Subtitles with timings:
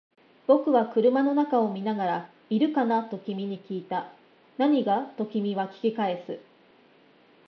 [0.47, 3.03] 僕は車の中を見ながら、いるかな？
[3.03, 4.11] と君に訊いた。
[4.57, 5.05] 何が？
[5.15, 6.39] と君は訊き返す。